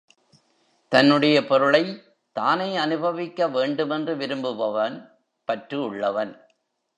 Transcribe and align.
தன்னுடைய 0.87 1.45
பொருளைத் 1.45 2.15
தானே 2.31 2.75
அனுபவிக்க 2.75 3.47
வேண்டுமென்று 3.47 4.15
விரும்புபவன் 4.15 5.19
பற்று 5.45 5.81
உள்ளவன். 5.83 6.45